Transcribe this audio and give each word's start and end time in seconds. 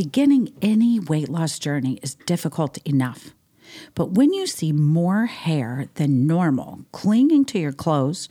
Beginning 0.00 0.54
any 0.62 0.98
weight 0.98 1.28
loss 1.28 1.58
journey 1.58 1.98
is 2.02 2.14
difficult 2.14 2.78
enough. 2.86 3.34
But 3.94 4.12
when 4.12 4.32
you 4.32 4.46
see 4.46 4.72
more 4.72 5.26
hair 5.26 5.88
than 5.96 6.26
normal 6.26 6.86
clinging 6.90 7.44
to 7.44 7.58
your 7.58 7.74
clothes, 7.74 8.30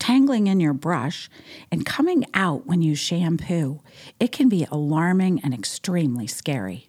tangling 0.00 0.48
in 0.48 0.58
your 0.58 0.72
brush, 0.72 1.30
and 1.70 1.86
coming 1.86 2.24
out 2.34 2.66
when 2.66 2.82
you 2.82 2.96
shampoo, 2.96 3.80
it 4.18 4.32
can 4.32 4.48
be 4.48 4.66
alarming 4.72 5.38
and 5.44 5.54
extremely 5.54 6.26
scary. 6.26 6.88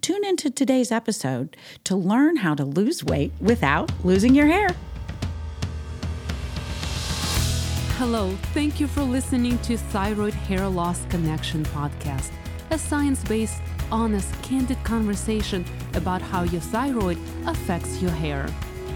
Tune 0.00 0.24
into 0.24 0.48
today's 0.48 0.90
episode 0.90 1.54
to 1.84 1.94
learn 1.94 2.36
how 2.36 2.54
to 2.54 2.64
lose 2.64 3.04
weight 3.04 3.30
without 3.42 3.92
losing 4.02 4.34
your 4.34 4.46
hair. 4.46 4.70
Hello, 7.98 8.34
thank 8.54 8.80
you 8.80 8.86
for 8.86 9.02
listening 9.02 9.58
to 9.58 9.76
Thyroid 9.76 10.32
Hair 10.32 10.66
Loss 10.70 11.04
Connection 11.10 11.62
podcast, 11.66 12.30
a 12.70 12.78
science 12.78 13.22
based, 13.24 13.60
honest, 13.90 14.30
candid 14.42 14.82
conversation 14.84 15.64
about 15.94 16.22
how 16.22 16.44
your 16.44 16.60
thyroid 16.60 17.18
affects 17.46 18.00
your 18.00 18.12
hair. 18.12 18.48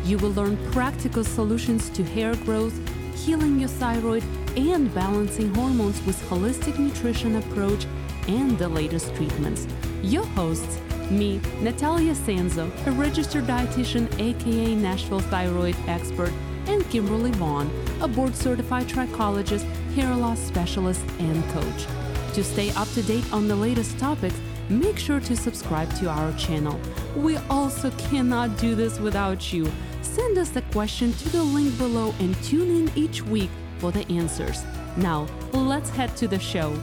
You 0.04 0.18
will 0.18 0.30
learn 0.30 0.56
practical 0.70 1.24
solutions 1.24 1.90
to 1.90 2.04
hair 2.04 2.34
growth, 2.36 2.78
healing 3.16 3.58
your 3.58 3.68
thyroid, 3.68 4.22
and 4.56 4.94
balancing 4.94 5.52
hormones 5.54 6.00
with 6.06 6.20
holistic 6.28 6.78
nutrition 6.78 7.36
approach 7.36 7.86
and 8.28 8.56
the 8.58 8.68
latest 8.68 9.14
treatments. 9.16 9.66
Your 10.02 10.24
hosts, 10.26 10.78
me, 11.10 11.38
Nataliia 11.60 12.14
Sanzo, 12.14 12.70
a 12.86 12.92
registered 12.92 13.44
dietitian, 13.44 14.08
aka 14.20 14.74
Nashville 14.74 15.20
thyroid 15.20 15.76
expert, 15.88 16.32
and 16.66 16.88
Kimberly 16.90 17.32
Vaughn, 17.32 17.70
a 18.00 18.08
board 18.08 18.34
certified 18.34 18.86
trichologist, 18.86 19.64
hair 19.94 20.14
loss 20.14 20.38
specialist, 20.38 21.04
and 21.18 21.44
coach. 21.50 22.03
To 22.34 22.42
stay 22.42 22.70
up 22.72 22.88
to 22.94 23.02
date 23.04 23.24
on 23.32 23.46
the 23.46 23.54
latest 23.54 23.96
topics, 23.96 24.34
make 24.68 24.98
sure 24.98 25.20
to 25.20 25.36
subscribe 25.36 25.94
to 26.00 26.08
our 26.08 26.32
channel. 26.32 26.80
We 27.14 27.36
also 27.48 27.90
cannot 27.92 28.58
do 28.58 28.74
this 28.74 28.98
without 28.98 29.52
you. 29.52 29.70
Send 30.02 30.38
us 30.38 30.56
a 30.56 30.62
question 30.72 31.12
to 31.12 31.28
the 31.28 31.44
link 31.44 31.78
below 31.78 32.12
and 32.18 32.34
tune 32.42 32.70
in 32.70 32.92
each 32.96 33.22
week 33.22 33.50
for 33.78 33.92
the 33.92 34.04
answers. 34.12 34.64
Now, 34.96 35.28
let's 35.52 35.90
head 35.90 36.16
to 36.16 36.26
the 36.26 36.40
show. 36.40 36.76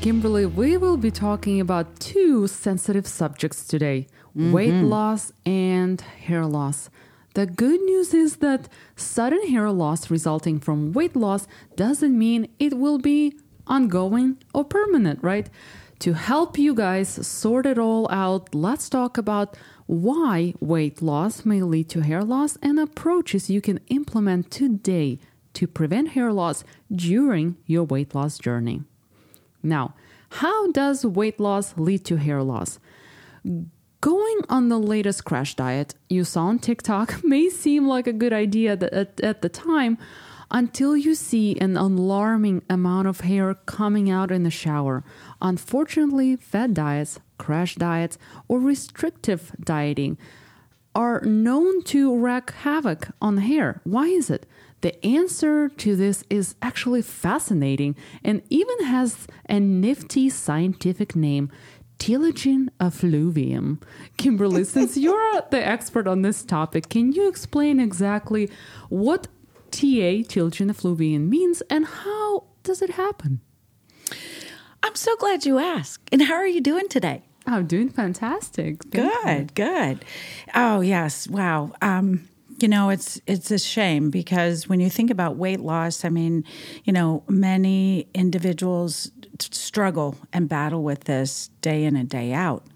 Kimberly, 0.00 0.46
we 0.46 0.76
will 0.76 0.96
be 0.96 1.12
talking 1.12 1.60
about 1.60 2.00
two 2.00 2.48
sensitive 2.48 3.06
subjects 3.06 3.64
today 3.64 4.08
mm-hmm. 4.36 4.52
weight 4.52 4.72
loss 4.72 5.32
and 5.44 6.00
hair 6.00 6.44
loss. 6.44 6.90
The 7.36 7.44
good 7.44 7.82
news 7.82 8.14
is 8.14 8.36
that 8.36 8.66
sudden 8.96 9.48
hair 9.48 9.70
loss 9.70 10.10
resulting 10.10 10.58
from 10.58 10.94
weight 10.94 11.14
loss 11.14 11.46
doesn't 11.76 12.18
mean 12.18 12.48
it 12.58 12.78
will 12.78 12.96
be 12.96 13.36
ongoing 13.66 14.38
or 14.54 14.64
permanent, 14.64 15.22
right? 15.22 15.50
To 15.98 16.14
help 16.14 16.56
you 16.56 16.74
guys 16.74 17.10
sort 17.10 17.66
it 17.66 17.78
all 17.78 18.10
out, 18.10 18.54
let's 18.54 18.88
talk 18.88 19.18
about 19.18 19.54
why 19.84 20.54
weight 20.60 21.02
loss 21.02 21.44
may 21.44 21.60
lead 21.60 21.90
to 21.90 22.00
hair 22.00 22.24
loss 22.24 22.56
and 22.62 22.80
approaches 22.80 23.50
you 23.50 23.60
can 23.60 23.80
implement 23.88 24.50
today 24.50 25.18
to 25.52 25.66
prevent 25.66 26.12
hair 26.12 26.32
loss 26.32 26.64
during 26.90 27.58
your 27.66 27.84
weight 27.84 28.14
loss 28.14 28.38
journey. 28.38 28.80
Now, 29.62 29.94
how 30.40 30.72
does 30.72 31.04
weight 31.04 31.38
loss 31.38 31.76
lead 31.76 32.02
to 32.06 32.16
hair 32.16 32.42
loss? 32.42 32.78
Going 34.00 34.40
on 34.48 34.68
the 34.68 34.78
latest 34.78 35.24
crash 35.24 35.54
diet 35.54 35.94
you 36.08 36.24
saw 36.24 36.46
on 36.46 36.58
TikTok 36.58 37.20
may 37.24 37.48
seem 37.48 37.86
like 37.86 38.06
a 38.06 38.12
good 38.12 38.32
idea 38.32 38.72
at, 38.72 39.20
at 39.20 39.42
the 39.42 39.48
time 39.48 39.98
until 40.50 40.96
you 40.96 41.14
see 41.14 41.58
an 41.58 41.76
alarming 41.76 42.62
amount 42.70 43.08
of 43.08 43.20
hair 43.20 43.54
coming 43.66 44.10
out 44.10 44.30
in 44.30 44.42
the 44.42 44.50
shower. 44.50 45.02
Unfortunately, 45.42 46.36
fad 46.36 46.74
diets, 46.74 47.18
crash 47.38 47.74
diets, 47.74 48.18
or 48.48 48.60
restrictive 48.60 49.52
dieting 49.60 50.18
are 50.94 51.20
known 51.22 51.82
to 51.82 52.16
wreak 52.16 52.50
havoc 52.50 53.08
on 53.20 53.38
hair. 53.38 53.80
Why 53.84 54.06
is 54.06 54.30
it? 54.30 54.46
The 54.80 55.04
answer 55.04 55.68
to 55.68 55.96
this 55.96 56.22
is 56.30 56.54
actually 56.62 57.02
fascinating 57.02 57.96
and 58.22 58.42
even 58.50 58.84
has 58.84 59.26
a 59.48 59.58
nifty 59.58 60.30
scientific 60.30 61.16
name 61.16 61.50
telogen 61.98 62.68
effluvium. 62.80 63.80
Kimberly, 64.16 64.64
since 64.76 64.96
you're 64.96 65.42
the 65.50 65.66
expert 65.66 66.06
on 66.06 66.22
this 66.22 66.42
topic, 66.44 66.88
can 66.88 67.12
you 67.12 67.28
explain 67.28 67.80
exactly 67.80 68.50
what 68.88 69.28
TA, 69.70 70.22
telogen 70.24 70.70
effluvium, 70.70 71.28
means 71.28 71.62
and 71.70 71.86
how 71.86 72.44
does 72.62 72.82
it 72.82 72.90
happen? 72.90 73.40
I'm 74.82 74.94
so 74.94 75.16
glad 75.16 75.44
you 75.44 75.58
asked. 75.58 76.08
And 76.12 76.22
how 76.22 76.34
are 76.34 76.46
you 76.46 76.60
doing 76.60 76.88
today? 76.88 77.22
I'm 77.46 77.66
doing 77.66 77.88
fantastic. 77.88 78.82
Thank 78.84 79.12
good, 79.24 79.40
you. 79.58 79.64
good. 79.66 80.04
Oh, 80.54 80.80
yes. 80.80 81.28
Wow. 81.28 81.72
Um, 81.80 82.28
you 82.58 82.68
know, 82.68 82.90
it's 82.90 83.20
it's 83.26 83.50
a 83.50 83.58
shame 83.58 84.10
because 84.10 84.68
when 84.68 84.80
you 84.80 84.88
think 84.88 85.10
about 85.10 85.36
weight 85.36 85.60
loss, 85.60 86.04
I 86.04 86.08
mean, 86.08 86.44
you 86.84 86.92
know, 86.92 87.22
many 87.28 88.08
individuals 88.14 89.10
struggle 89.38 90.16
and 90.32 90.48
battle 90.48 90.82
with 90.82 91.04
this 91.04 91.48
day 91.60 91.84
in 91.84 91.96
and 91.96 92.08
day 92.08 92.32
out. 92.32 92.66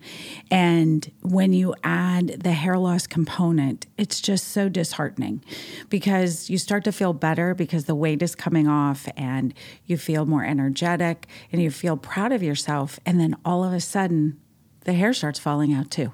And 0.50 1.10
when 1.22 1.52
you 1.52 1.74
add 1.82 2.40
the 2.42 2.52
hair 2.52 2.78
loss 2.78 3.06
component, 3.06 3.86
it's 3.96 4.20
just 4.20 4.48
so 4.48 4.68
disheartening 4.68 5.42
because 5.88 6.50
you 6.50 6.58
start 6.58 6.84
to 6.84 6.92
feel 6.92 7.12
better 7.12 7.54
because 7.54 7.84
the 7.84 7.94
weight 7.94 8.22
is 8.22 8.34
coming 8.34 8.68
off 8.68 9.08
and 9.16 9.54
you 9.86 9.96
feel 9.96 10.26
more 10.26 10.44
energetic 10.44 11.26
and 11.52 11.62
you 11.62 11.70
feel 11.70 11.96
proud 11.96 12.32
of 12.32 12.42
yourself 12.42 13.00
and 13.06 13.18
then 13.18 13.36
all 13.44 13.64
of 13.64 13.72
a 13.72 13.80
sudden 13.80 14.38
the 14.84 14.92
hair 14.92 15.12
starts 15.12 15.38
falling 15.38 15.72
out 15.72 15.90
too. 15.90 16.12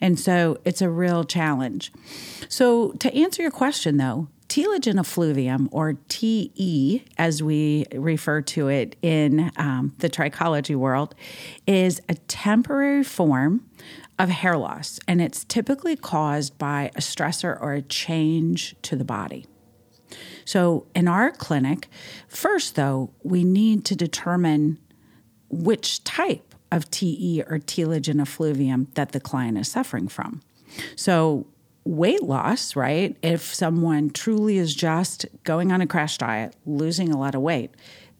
And 0.00 0.18
so 0.18 0.58
it's 0.64 0.82
a 0.82 0.90
real 0.90 1.24
challenge. 1.24 1.92
So, 2.48 2.92
to 2.92 3.14
answer 3.14 3.42
your 3.42 3.50
question 3.50 3.96
though, 3.96 4.28
telogen 4.48 4.98
effluvium, 4.98 5.68
or 5.72 5.94
TE 6.08 7.04
as 7.18 7.42
we 7.42 7.84
refer 7.92 8.40
to 8.42 8.68
it 8.68 8.96
in 9.02 9.52
um, 9.56 9.94
the 9.98 10.08
trichology 10.08 10.74
world, 10.74 11.14
is 11.66 12.00
a 12.08 12.14
temporary 12.14 13.04
form 13.04 13.68
of 14.18 14.30
hair 14.30 14.56
loss, 14.56 14.98
and 15.06 15.20
it's 15.20 15.44
typically 15.44 15.94
caused 15.94 16.58
by 16.58 16.90
a 16.96 17.00
stressor 17.00 17.60
or 17.60 17.74
a 17.74 17.82
change 17.82 18.74
to 18.82 18.96
the 18.96 19.04
body. 19.04 19.46
So, 20.44 20.86
in 20.94 21.06
our 21.08 21.30
clinic, 21.30 21.88
first 22.26 22.74
though, 22.74 23.10
we 23.22 23.44
need 23.44 23.84
to 23.86 23.94
determine 23.94 24.78
which 25.50 26.02
type 26.04 26.47
of 26.70 26.90
TE 26.90 27.42
or 27.46 27.58
telogen 27.58 28.20
effluvium 28.20 28.88
that 28.94 29.12
the 29.12 29.20
client 29.20 29.58
is 29.58 29.68
suffering 29.68 30.08
from. 30.08 30.42
So, 30.96 31.46
weight 31.84 32.22
loss, 32.22 32.76
right? 32.76 33.16
If 33.22 33.54
someone 33.54 34.10
truly 34.10 34.58
is 34.58 34.74
just 34.74 35.24
going 35.44 35.72
on 35.72 35.80
a 35.80 35.86
crash 35.86 36.18
diet, 36.18 36.54
losing 36.66 37.10
a 37.10 37.18
lot 37.18 37.34
of 37.34 37.40
weight, 37.40 37.70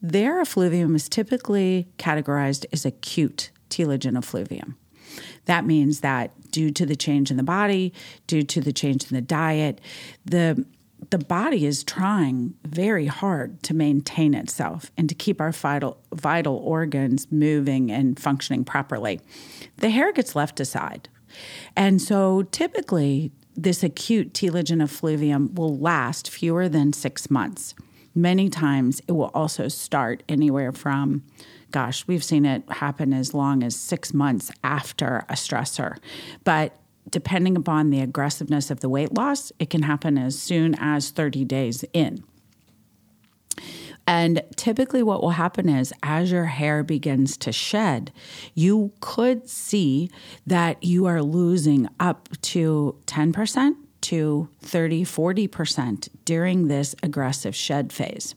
their 0.00 0.40
effluvium 0.40 0.94
is 0.94 1.08
typically 1.08 1.88
categorized 1.98 2.64
as 2.72 2.86
acute 2.86 3.50
telogen 3.68 4.16
effluvium. 4.16 4.76
That 5.44 5.64
means 5.66 6.00
that 6.00 6.50
due 6.50 6.70
to 6.70 6.86
the 6.86 6.96
change 6.96 7.30
in 7.30 7.36
the 7.36 7.42
body, 7.42 7.92
due 8.26 8.42
to 8.42 8.60
the 8.60 8.72
change 8.72 9.10
in 9.10 9.14
the 9.14 9.20
diet, 9.20 9.80
the 10.24 10.64
the 11.10 11.18
body 11.18 11.64
is 11.64 11.84
trying 11.84 12.54
very 12.64 13.06
hard 13.06 13.62
to 13.64 13.74
maintain 13.74 14.34
itself 14.34 14.90
and 14.96 15.08
to 15.08 15.14
keep 15.14 15.40
our 15.40 15.52
vital, 15.52 15.98
vital 16.12 16.56
organs 16.56 17.30
moving 17.30 17.90
and 17.90 18.18
functioning 18.18 18.64
properly. 18.64 19.20
The 19.78 19.90
hair 19.90 20.12
gets 20.12 20.36
left 20.36 20.60
aside. 20.60 21.08
And 21.76 22.00
so 22.02 22.42
typically, 22.42 23.32
this 23.56 23.82
acute 23.82 24.32
telogen 24.32 24.82
effluvium 24.82 25.54
will 25.54 25.76
last 25.76 26.30
fewer 26.30 26.68
than 26.68 26.92
six 26.92 27.30
months. 27.30 27.74
Many 28.14 28.48
times, 28.48 29.00
it 29.06 29.12
will 29.12 29.30
also 29.34 29.68
start 29.68 30.22
anywhere 30.28 30.72
from 30.72 31.22
gosh, 31.70 32.06
we've 32.06 32.24
seen 32.24 32.46
it 32.46 32.62
happen 32.70 33.12
as 33.12 33.34
long 33.34 33.62
as 33.62 33.76
six 33.76 34.14
months 34.14 34.50
after 34.64 35.24
a 35.28 35.34
stressor. 35.34 35.98
But 36.44 36.74
depending 37.10 37.56
upon 37.56 37.90
the 37.90 38.00
aggressiveness 38.00 38.70
of 38.70 38.80
the 38.80 38.88
weight 38.88 39.14
loss, 39.14 39.52
it 39.58 39.70
can 39.70 39.82
happen 39.82 40.18
as 40.18 40.38
soon 40.38 40.74
as 40.78 41.10
30 41.10 41.44
days 41.44 41.84
in. 41.92 42.24
And 44.06 44.42
typically, 44.56 45.02
what 45.02 45.22
will 45.22 45.30
happen 45.30 45.68
is 45.68 45.92
as 46.02 46.32
your 46.32 46.46
hair 46.46 46.82
begins 46.82 47.36
to 47.38 47.52
shed, 47.52 48.10
you 48.54 48.90
could 49.00 49.50
see 49.50 50.10
that 50.46 50.82
you 50.82 51.04
are 51.04 51.22
losing 51.22 51.88
up 52.00 52.28
to 52.40 52.96
10% 53.06 53.74
to 54.00 54.48
30, 54.60 55.04
40% 55.04 56.08
during 56.24 56.68
this 56.68 56.94
aggressive 57.02 57.54
shed 57.54 57.92
phase. 57.92 58.34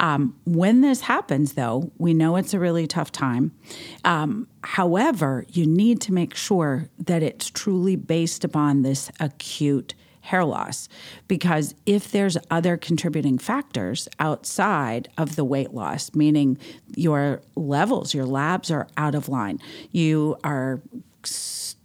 Um, 0.00 0.36
when 0.44 0.80
this 0.80 1.02
happens, 1.02 1.54
though, 1.54 1.90
we 1.98 2.14
know 2.14 2.36
it's 2.36 2.54
a 2.54 2.58
really 2.58 2.86
tough 2.86 3.10
time. 3.10 3.52
Um, 4.04 4.48
however, 4.62 5.44
you 5.48 5.66
need 5.66 6.00
to 6.02 6.12
make 6.12 6.34
sure 6.34 6.88
that 6.98 7.22
it's 7.22 7.50
truly 7.50 7.96
based 7.96 8.44
upon 8.44 8.82
this 8.82 9.10
acute 9.18 9.94
hair 10.28 10.44
loss 10.44 10.90
because 11.26 11.74
if 11.86 12.10
there's 12.10 12.36
other 12.50 12.76
contributing 12.76 13.38
factors 13.38 14.08
outside 14.18 15.08
of 15.16 15.36
the 15.36 15.44
weight 15.44 15.72
loss, 15.72 16.14
meaning 16.14 16.58
your 16.94 17.40
levels, 17.56 18.12
your 18.12 18.26
labs 18.26 18.70
are 18.70 18.86
out 18.98 19.14
of 19.14 19.28
line, 19.28 19.58
you 19.90 20.36
are 20.44 20.80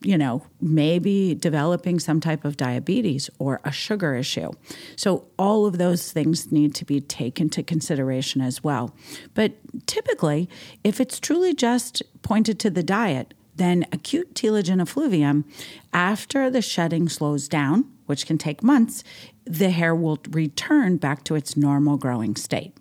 you 0.01 0.17
know, 0.17 0.45
maybe 0.61 1.33
developing 1.33 1.99
some 1.99 2.19
type 2.19 2.43
of 2.43 2.57
diabetes 2.57 3.29
or 3.39 3.61
a 3.63 3.71
sugar 3.71 4.15
issue. 4.15 4.51
So, 4.95 5.25
all 5.39 5.65
of 5.65 5.77
those 5.77 6.11
things 6.11 6.51
need 6.51 6.75
to 6.75 6.85
be 6.85 6.99
taken 6.99 7.49
to 7.51 7.63
consideration 7.63 8.41
as 8.41 8.63
well. 8.63 8.93
But 9.33 9.53
typically, 9.87 10.49
if 10.83 10.99
it's 10.99 11.19
truly 11.19 11.53
just 11.53 12.03
pointed 12.21 12.59
to 12.59 12.69
the 12.69 12.83
diet, 12.83 13.33
then 13.55 13.85
acute 13.91 14.33
telogen 14.33 14.81
effluvium, 14.81 15.45
after 15.93 16.49
the 16.49 16.61
shedding 16.61 17.07
slows 17.07 17.47
down, 17.47 17.85
which 18.05 18.25
can 18.25 18.37
take 18.37 18.63
months, 18.63 19.03
the 19.45 19.69
hair 19.69 19.95
will 19.95 20.19
return 20.29 20.97
back 20.97 21.23
to 21.23 21.35
its 21.35 21.55
normal 21.55 21.97
growing 21.97 22.35
state. 22.35 22.75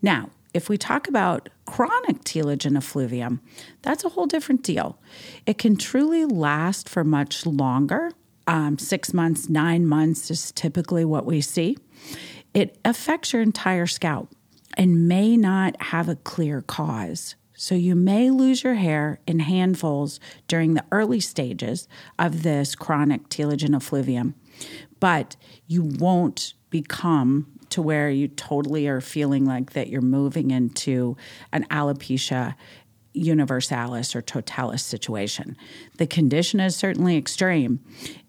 Now, 0.00 0.30
if 0.58 0.68
we 0.68 0.76
talk 0.76 1.06
about 1.06 1.48
chronic 1.66 2.24
telogen 2.24 2.76
effluvium, 2.76 3.40
that's 3.82 4.04
a 4.04 4.08
whole 4.08 4.26
different 4.26 4.64
deal. 4.64 4.98
It 5.46 5.56
can 5.56 5.76
truly 5.76 6.24
last 6.24 6.88
for 6.88 7.04
much 7.04 7.46
longer. 7.46 8.10
Um, 8.48 8.76
six 8.76 9.14
months, 9.14 9.48
nine 9.48 9.86
months 9.86 10.32
is 10.32 10.50
typically 10.50 11.04
what 11.04 11.24
we 11.24 11.40
see. 11.40 11.78
It 12.54 12.76
affects 12.84 13.32
your 13.32 13.40
entire 13.40 13.86
scalp 13.86 14.34
and 14.76 15.06
may 15.06 15.36
not 15.36 15.80
have 15.80 16.08
a 16.08 16.16
clear 16.16 16.60
cause. 16.62 17.36
So 17.54 17.76
you 17.76 17.94
may 17.94 18.32
lose 18.32 18.64
your 18.64 18.74
hair 18.74 19.20
in 19.28 19.38
handfuls 19.38 20.18
during 20.48 20.74
the 20.74 20.84
early 20.90 21.20
stages 21.20 21.86
of 22.18 22.42
this 22.42 22.74
chronic 22.74 23.28
telogen 23.28 23.76
effluvium, 23.76 24.34
but 24.98 25.36
you 25.68 25.84
won't 25.84 26.54
become 26.68 27.57
to 27.78 27.82
where 27.82 28.10
you 28.10 28.26
totally 28.26 28.88
are 28.88 29.00
feeling 29.00 29.44
like 29.44 29.74
that 29.74 29.86
you're 29.86 30.00
moving 30.00 30.50
into 30.50 31.16
an 31.52 31.64
alopecia 31.70 32.56
universalis 33.12 34.16
or 34.16 34.20
totalis 34.20 34.82
situation. 34.82 35.56
The 35.98 36.06
condition 36.08 36.58
is 36.58 36.74
certainly 36.74 37.16
extreme 37.16 37.78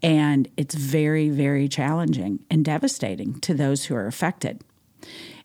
and 0.04 0.48
it's 0.56 0.76
very, 0.76 1.30
very 1.30 1.68
challenging 1.68 2.46
and 2.52 2.64
devastating 2.64 3.40
to 3.40 3.56
those 3.56 3.86
who 3.86 3.96
are 3.96 4.06
affected. 4.06 4.62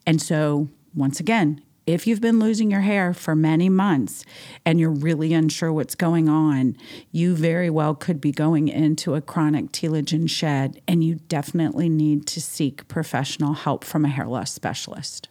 And 0.05 0.21
so, 0.21 0.69
once 0.93 1.19
again, 1.19 1.63
if 1.85 2.07
you've 2.07 2.21
been 2.21 2.39
losing 2.39 2.71
your 2.71 2.81
hair 2.81 3.13
for 3.13 3.35
many 3.35 3.69
months 3.69 4.25
and 4.65 4.79
you're 4.79 4.89
really 4.89 5.33
unsure 5.33 5.71
what's 5.71 5.95
going 5.95 6.27
on, 6.27 6.75
you 7.11 7.35
very 7.35 7.69
well 7.69 7.93
could 7.93 8.19
be 8.19 8.31
going 8.31 8.67
into 8.67 9.13
a 9.13 9.21
chronic 9.21 9.71
telogen 9.71 10.29
shed, 10.29 10.81
and 10.87 11.03
you 11.03 11.15
definitely 11.27 11.89
need 11.89 12.25
to 12.27 12.41
seek 12.41 12.87
professional 12.87 13.53
help 13.53 13.83
from 13.83 14.03
a 14.03 14.09
hair 14.09 14.25
loss 14.25 14.51
specialist. 14.51 15.29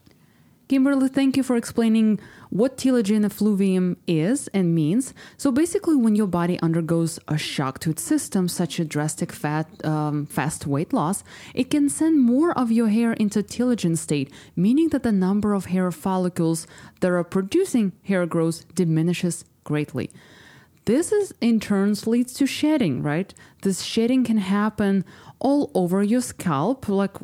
Kimberly, 0.67 1.09
thank 1.09 1.37
you 1.37 1.43
for 1.43 1.57
explaining 1.57 2.19
what 2.49 2.79
telogen 2.79 3.25
effluvium 3.25 3.99
is 4.07 4.49
and 4.49 4.75
means. 4.75 5.13
So 5.37 5.53
basically, 5.53 5.95
when 5.95 6.17
your 6.17 6.27
body 6.27 6.59
undergoes 6.61 7.19
a 7.29 7.37
shock 7.37 7.81
to 7.81 7.91
its 7.91 8.03
system, 8.03 8.49
such 8.49 8.81
as 8.81 8.87
drastic 8.87 9.31
fat, 9.31 9.69
um, 9.85 10.25
fast 10.25 10.67
weight 10.67 10.95
loss, 10.95 11.23
it 11.53 11.71
can 11.71 11.91
send 11.91 12.23
more 12.23 12.57
of 12.59 12.73
your 12.73 12.89
hair 12.89 13.13
into 13.13 13.43
telogen 13.43 13.99
state, 13.99 14.33
meaning 14.57 14.89
that 14.89 15.03
the 15.03 15.13
number 15.13 15.53
of 15.53 15.67
hair 15.67 15.91
follicles 15.93 16.67
that 17.01 17.11
are 17.11 17.25
producing 17.25 17.93
hair 18.05 18.25
growth 18.25 18.75
diminishes 18.75 19.45
greatly. 19.65 20.11
This 20.87 21.13
is 21.13 21.35
in 21.41 21.61
turn 21.61 21.95
leads 22.07 22.35
to 22.35 22.47
shedding, 22.47 23.03
right? 23.03 23.33
This 23.63 23.83
shedding 23.83 24.25
can 24.25 24.39
happen 24.39 25.05
all 25.39 25.71
over 25.75 26.03
your 26.03 26.21
scalp, 26.21 26.89
like 26.89 27.17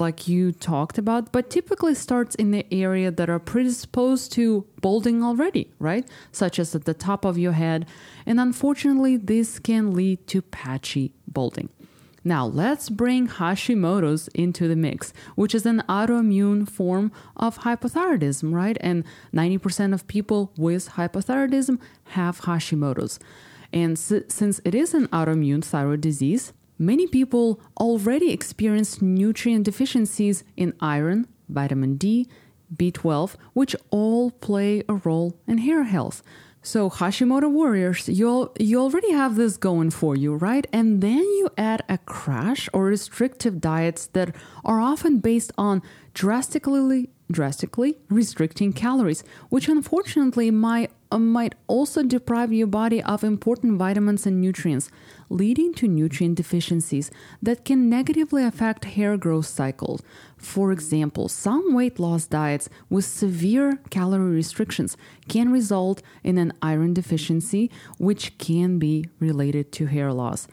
like 0.00 0.28
you 0.28 0.52
talked 0.52 0.98
about, 0.98 1.32
but 1.32 1.50
typically 1.50 1.94
starts 1.94 2.34
in 2.34 2.50
the 2.50 2.66
area 2.72 3.10
that 3.10 3.28
are 3.28 3.38
predisposed 3.38 4.32
to 4.32 4.66
balding 4.80 5.22
already, 5.22 5.72
right? 5.78 6.08
Such 6.32 6.58
as 6.58 6.74
at 6.74 6.84
the 6.84 6.94
top 6.94 7.24
of 7.24 7.38
your 7.38 7.52
head. 7.52 7.86
And 8.26 8.40
unfortunately, 8.40 9.16
this 9.16 9.58
can 9.58 9.92
lead 9.94 10.26
to 10.28 10.42
patchy 10.42 11.14
balding. 11.26 11.68
Now, 12.24 12.46
let's 12.46 12.90
bring 12.90 13.28
Hashimoto's 13.28 14.28
into 14.28 14.68
the 14.68 14.76
mix, 14.76 15.12
which 15.34 15.54
is 15.54 15.64
an 15.64 15.82
autoimmune 15.88 16.68
form 16.68 17.10
of 17.36 17.60
hypothyroidism, 17.60 18.52
right? 18.52 18.76
And 18.80 19.04
90% 19.34 19.94
of 19.94 20.06
people 20.08 20.52
with 20.56 20.90
hypothyroidism 20.90 21.80
have 22.10 22.42
Hashimoto's. 22.42 23.18
And 23.72 23.92
s- 23.92 24.12
since 24.28 24.60
it 24.64 24.74
is 24.74 24.94
an 24.94 25.06
autoimmune 25.08 25.64
thyroid 25.64 26.00
disease, 26.00 26.52
Many 26.78 27.08
people 27.08 27.60
already 27.80 28.30
experience 28.30 29.02
nutrient 29.02 29.64
deficiencies 29.64 30.44
in 30.56 30.74
iron, 30.80 31.26
vitamin 31.48 31.96
D, 31.96 32.28
B12, 32.74 33.34
which 33.52 33.74
all 33.90 34.30
play 34.30 34.82
a 34.88 34.94
role 34.94 35.38
in 35.46 35.58
hair 35.58 35.84
health. 35.84 36.22
So, 36.62 36.90
Hashimoto 36.90 37.50
warriors, 37.50 38.08
you 38.08 38.52
you 38.58 38.80
already 38.80 39.12
have 39.12 39.36
this 39.36 39.56
going 39.56 39.90
for 39.90 40.14
you, 40.16 40.34
right? 40.34 40.66
And 40.72 41.00
then 41.00 41.22
you 41.38 41.48
add 41.56 41.82
a 41.88 41.98
crash 41.98 42.68
or 42.72 42.84
restrictive 42.84 43.60
diets 43.60 44.08
that 44.08 44.34
are 44.64 44.80
often 44.80 45.18
based 45.18 45.52
on 45.56 45.82
drastically 46.14 47.10
drastically 47.30 47.98
restricting 48.08 48.72
calories, 48.72 49.22
which 49.48 49.68
unfortunately 49.68 50.50
might 50.50 50.90
Um, 51.10 51.32
might 51.32 51.54
also 51.66 52.02
deprive 52.02 52.52
your 52.52 52.66
body 52.66 53.02
of 53.02 53.24
important 53.24 53.78
vitamins 53.78 54.26
and 54.26 54.42
nutrients, 54.42 54.90
leading 55.30 55.72
to 55.74 55.88
nutrient 55.88 56.34
deficiencies 56.34 57.10
that 57.40 57.64
can 57.64 57.88
negatively 57.88 58.44
affect 58.44 58.84
hair 58.84 59.16
growth 59.16 59.46
cycles. 59.46 60.02
For 60.36 60.70
example, 60.70 61.28
some 61.28 61.72
weight 61.72 61.98
loss 61.98 62.26
diets 62.26 62.68
with 62.90 63.06
severe 63.06 63.78
calorie 63.88 64.34
restrictions 64.34 64.98
can 65.28 65.50
result 65.50 66.02
in 66.22 66.36
an 66.36 66.52
iron 66.60 66.92
deficiency, 66.92 67.70
which 67.96 68.36
can 68.36 68.78
be 68.78 69.06
related 69.18 69.72
to 69.72 69.86
hair 69.86 70.12
loss. 70.12 70.46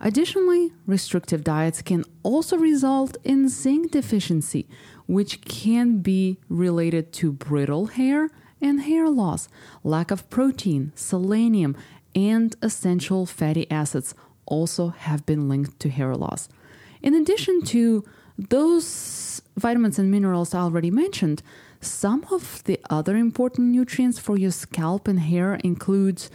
Additionally, 0.00 0.72
restrictive 0.86 1.44
diets 1.44 1.82
can 1.82 2.04
also 2.24 2.56
result 2.56 3.16
in 3.22 3.48
zinc 3.48 3.92
deficiency, 3.92 4.66
which 5.06 5.42
can 5.42 5.98
be 5.98 6.38
related 6.48 7.12
to 7.12 7.32
brittle 7.32 7.86
hair 7.86 8.30
and 8.60 8.82
hair 8.82 9.08
loss, 9.08 9.48
lack 9.82 10.10
of 10.10 10.28
protein, 10.30 10.92
selenium, 10.94 11.76
and 12.14 12.56
essential 12.62 13.26
fatty 13.26 13.70
acids 13.70 14.14
also 14.46 14.88
have 14.88 15.24
been 15.26 15.48
linked 15.48 15.78
to 15.80 15.88
hair 15.88 16.14
loss. 16.14 16.48
In 17.02 17.14
addition 17.14 17.62
to 17.62 18.04
those 18.36 19.42
vitamins 19.56 19.98
and 19.98 20.10
minerals 20.10 20.54
I 20.54 20.60
already 20.60 20.90
mentioned, 20.90 21.42
some 21.80 22.26
of 22.30 22.62
the 22.64 22.78
other 22.90 23.16
important 23.16 23.68
nutrients 23.68 24.18
for 24.18 24.36
your 24.36 24.50
scalp 24.50 25.08
and 25.08 25.20
hair 25.20 25.54
includes 25.64 26.30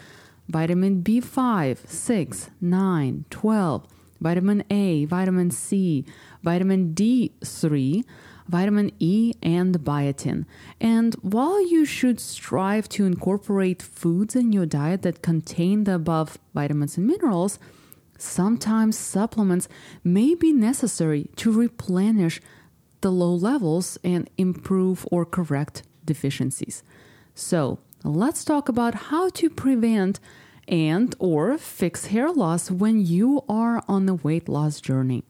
vitamin 0.48 1.04
B5, 1.04 1.88
6, 1.88 2.50
9, 2.62 3.26
12, 3.30 3.88
vitamin 4.22 4.64
A, 4.70 5.06
vitamin 5.06 5.52
C, 5.52 6.06
vitamin 6.42 6.94
D3, 6.94 8.04
vitamin 8.48 8.92
E, 9.00 9.34
and 9.42 9.80
biotin. 9.80 10.46
And 10.80 11.16
while 11.16 11.66
you 11.68 11.86
should 11.86 12.20
strive 12.20 12.88
to 12.90 13.06
incorporate 13.06 13.82
foods 13.82 14.36
in 14.36 14.52
your 14.52 14.66
diet 14.66 15.02
that 15.02 15.22
contain 15.22 15.84
the 15.84 15.96
above 15.96 16.38
vitamins 16.54 16.98
and 16.98 17.08
minerals, 17.08 17.60
sometimes 18.18 18.98
supplements 18.98 19.68
may 20.04 20.36
be 20.36 20.54
necessary 20.54 21.30
to 21.38 21.52
replenish 21.52 22.42
the 23.02 23.12
low 23.12 23.34
levels 23.34 23.98
and 24.04 24.30
improve 24.38 25.08
or 25.12 25.26
correct 25.26 25.84
deficiencies. 26.06 26.84
So, 27.34 27.80
let's 28.04 28.46
talk 28.46 28.70
about 28.70 28.96
how 28.96 29.30
to 29.30 29.50
prevent 29.50 30.20
and 30.68 31.16
or 31.20 31.58
fix 31.58 32.08
hair 32.08 32.32
loss 32.32 32.72
when 32.72 33.06
you 33.06 33.44
are 33.48 33.84
on 33.88 34.06
the 34.06 34.16
weight 34.16 34.50
loss 34.50 34.82
journey. 34.82 35.24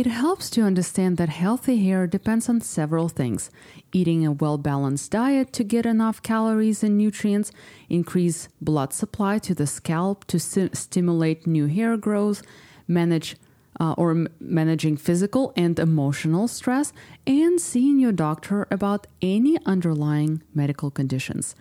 It 0.00 0.06
helps 0.06 0.48
to 0.50 0.62
understand 0.62 1.18
that 1.18 1.28
healthy 1.28 1.84
hair 1.84 2.06
depends 2.06 2.48
on 2.48 2.62
several 2.62 3.10
things 3.10 3.50
eating 3.92 4.24
a 4.24 4.32
well 4.32 4.56
balanced 4.56 5.10
diet 5.10 5.52
to 5.52 5.62
get 5.62 5.84
enough 5.84 6.22
calories 6.22 6.82
and 6.82 6.96
nutrients, 6.96 7.52
increase 7.90 8.48
blood 8.62 8.94
supply 8.94 9.36
to 9.40 9.54
the 9.54 9.66
scalp 9.66 10.24
to 10.28 10.40
st- 10.40 10.74
stimulate 10.74 11.46
new 11.46 11.66
hair 11.66 11.98
growth, 11.98 12.40
manage 12.88 13.36
uh, 13.78 13.94
or 13.98 14.12
m- 14.12 14.28
managing 14.40 14.96
physical 14.96 15.52
and 15.54 15.78
emotional 15.78 16.48
stress, 16.48 16.94
and 17.26 17.60
seeing 17.60 18.00
your 18.00 18.12
doctor 18.12 18.66
about 18.70 19.06
any 19.20 19.58
underlying 19.66 20.42
medical 20.54 20.90
conditions. 20.90 21.54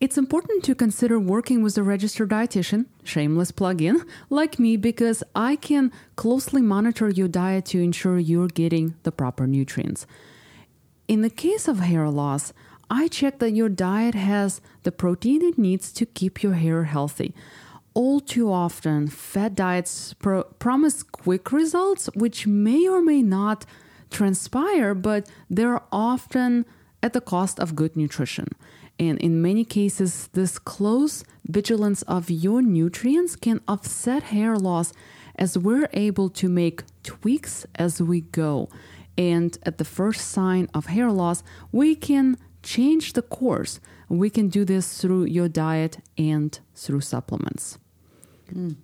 It's 0.00 0.16
important 0.16 0.64
to 0.64 0.74
consider 0.74 1.18
working 1.20 1.62
with 1.62 1.76
a 1.76 1.82
registered 1.82 2.30
dietitian, 2.30 2.86
shameless 3.04 3.50
plug-in, 3.50 4.02
like 4.30 4.58
me 4.58 4.78
because 4.78 5.22
I 5.34 5.56
can 5.56 5.92
closely 6.16 6.62
monitor 6.62 7.10
your 7.10 7.28
diet 7.28 7.66
to 7.66 7.82
ensure 7.82 8.18
you're 8.18 8.48
getting 8.48 8.94
the 9.02 9.12
proper 9.12 9.46
nutrients. 9.46 10.06
In 11.06 11.20
the 11.20 11.28
case 11.28 11.68
of 11.68 11.80
hair 11.80 12.08
loss, 12.08 12.54
I 12.88 13.08
check 13.08 13.40
that 13.40 13.50
your 13.50 13.68
diet 13.68 14.14
has 14.14 14.62
the 14.84 14.90
protein 14.90 15.42
it 15.42 15.58
needs 15.58 15.92
to 15.92 16.06
keep 16.06 16.42
your 16.42 16.54
hair 16.54 16.84
healthy. 16.84 17.34
all 17.92 18.20
too 18.20 18.50
often, 18.52 19.08
fad 19.08 19.54
diets 19.54 20.14
pro- 20.14 20.44
promise 20.44 21.02
quick 21.02 21.50
results, 21.52 22.08
which 22.14 22.46
may 22.46 22.88
or 22.88 23.02
may 23.02 23.20
not 23.20 23.66
transpire, 24.10 24.94
but 24.94 25.28
they're 25.48 25.82
often 25.92 26.64
at 27.02 27.12
the 27.12 27.20
cost 27.20 27.58
of 27.58 27.74
good 27.74 27.96
nutrition. 27.96 28.46
And 29.00 29.18
in 29.18 29.40
many 29.40 29.64
cases, 29.64 30.28
this 30.34 30.58
close 30.58 31.24
vigilance 31.46 32.02
of 32.02 32.30
your 32.30 32.60
nutrients 32.60 33.34
can 33.34 33.62
offset 33.66 34.24
hair 34.24 34.58
loss 34.58 34.92
as 35.36 35.56
we're 35.56 35.88
able 35.94 36.28
to 36.28 36.50
make 36.50 36.82
tweaks 37.02 37.64
as 37.76 38.02
we 38.02 38.20
go. 38.20 38.68
And 39.16 39.58
at 39.62 39.78
the 39.78 39.86
first 39.86 40.30
sign 40.30 40.68
of 40.74 40.86
hair 40.86 41.10
loss, 41.10 41.42
we 41.72 41.94
can 41.94 42.36
change 42.62 43.14
the 43.14 43.22
course. 43.22 43.80
We 44.10 44.28
can 44.28 44.48
do 44.48 44.66
this 44.66 45.00
through 45.00 45.24
your 45.24 45.48
diet 45.48 45.96
and 46.18 46.60
through 46.74 47.00
supplements. 47.00 47.78
Mm. 48.52 48.76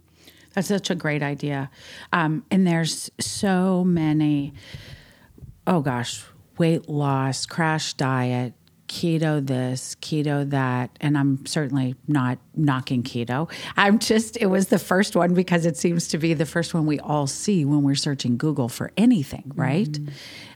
That's 0.54 0.68
such 0.68 0.88
a 0.88 0.94
great 0.94 1.22
idea. 1.22 1.70
Um, 2.14 2.42
and 2.50 2.66
there's 2.66 3.10
so 3.20 3.84
many, 3.84 4.54
oh 5.66 5.82
gosh, 5.82 6.24
weight 6.56 6.88
loss, 6.88 7.44
crash 7.44 7.92
diet, 7.92 8.54
keto 8.88 9.44
this, 9.44 9.96
keto 10.00 10.48
that, 10.50 10.96
and 11.00 11.18
I'm 11.18 11.44
certainly 11.46 11.96
not 12.06 12.38
knocking 12.54 13.02
keto. 13.02 13.50
I'm 13.76 13.98
just, 13.98 14.36
it 14.38 14.46
was 14.46 14.68
the 14.68 14.78
first 14.78 15.16
one 15.16 15.34
because 15.34 15.66
it 15.66 15.76
seems 15.76 16.08
to 16.08 16.18
be 16.18 16.34
the 16.34 16.46
first 16.46 16.74
one 16.74 16.86
we 16.86 16.98
all 17.00 17.26
see 17.26 17.64
when 17.64 17.82
we're 17.82 17.94
searching 17.94 18.36
Google 18.36 18.68
for 18.68 18.92
anything, 18.96 19.50
right? 19.54 19.90
Mm-hmm. 19.90 20.14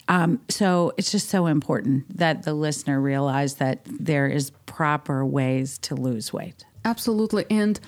Um, 0.08 0.40
so 0.48 0.92
it's 0.96 1.12
just 1.12 1.28
so 1.28 1.46
important 1.46 2.16
that 2.16 2.42
the 2.42 2.54
listener 2.54 3.00
realize 3.00 3.54
that 3.56 3.80
there 3.84 4.26
is 4.26 4.50
proper 4.66 5.24
ways 5.24 5.78
to 5.78 5.94
lose 5.94 6.32
weight. 6.32 6.64
Absolutely. 6.84 7.46
And, 7.50 7.78